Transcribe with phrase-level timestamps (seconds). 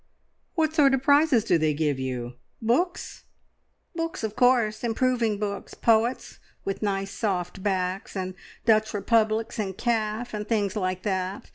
[0.55, 3.25] "What sort of prizes do they give you books?"
[3.95, 4.83] "Books, of course.
[4.83, 5.75] Improving books.
[5.75, 8.33] Poets, with nice soft backs, and
[8.65, 11.47] Dutch Republics in calf, and things like that.